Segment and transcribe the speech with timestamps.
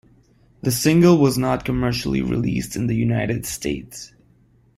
[0.63, 4.11] The single was not commercially released in the United States.